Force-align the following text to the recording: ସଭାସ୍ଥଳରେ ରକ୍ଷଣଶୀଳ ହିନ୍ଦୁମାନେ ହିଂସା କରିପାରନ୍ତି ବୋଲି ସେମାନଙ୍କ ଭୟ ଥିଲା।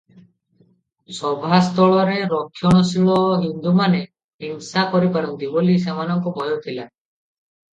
ସଭାସ୍ଥଳରେ 1.17 2.15
ରକ୍ଷଣଶୀଳ 2.31 3.19
ହିନ୍ଦୁମାନେ 3.43 4.01
ହିଂସା 4.47 4.87
କରିପାରନ୍ତି 4.95 5.51
ବୋଲି 5.59 5.77
ସେମାନଙ୍କ 5.85 6.35
ଭୟ 6.41 6.57
ଥିଲା। 6.67 6.89